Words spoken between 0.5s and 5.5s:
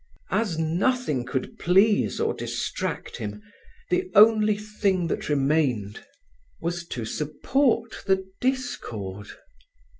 nothing could please or distract him, the only thing that